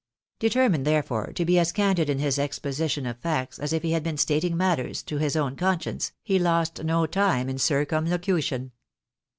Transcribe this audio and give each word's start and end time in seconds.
Determined, 0.39 0.83
therefore, 0.83 1.31
to 1.35 1.45
be 1.45 1.59
as 1.59 1.71
candid 1.71 2.09
in 2.09 2.17
his 2.17 2.39
exposition 2.39 3.05
of 3.05 3.19
facts 3.19 3.59
as 3.59 3.71
if 3.71 3.83
he 3.83 3.91
had 3.91 4.01
been 4.01 4.17
stating 4.17 4.57
matters 4.57 5.03
to 5.03 5.19
his 5.19 5.35
own 5.35 5.55
conscience, 5.55 6.11
he 6.23 6.39
lost 6.39 6.83
no 6.83 7.05
time 7.05 7.47
in 7.47 7.59
circumlocution. 7.59 8.71